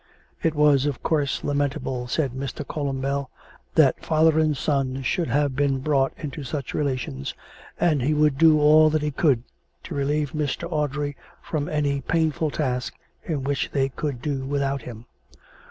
It 0.41 0.55
was, 0.55 0.87
of 0.87 1.03
course, 1.03 1.43
lamen 1.43 1.69
table, 1.69 2.07
said 2.07 2.31
Mr. 2.31 2.65
Columbell, 2.65 3.29
that 3.75 4.03
father 4.03 4.39
and 4.39 4.57
son 4.57 5.03
should 5.03 5.27
have 5.27 5.55
been 5.55 5.77
brought 5.77 6.11
into 6.17 6.43
such 6.43 6.73
relations, 6.73 7.35
and 7.79 8.01
he 8.01 8.15
would 8.15 8.35
do 8.39 8.59
all 8.59 8.89
that 8.89 9.03
he 9.03 9.11
could 9.11 9.43
to 9.83 9.93
relieve 9.93 10.31
Mr. 10.31 10.67
Audrey 10.71 11.15
from 11.43 11.69
any 11.69 12.01
painful 12.01 12.49
task 12.49 12.95
in 13.25 13.43
which 13.43 13.69
they 13.73 13.89
could 13.89 14.23
do 14.23 14.43
without 14.43 14.81
him. 14.81 15.05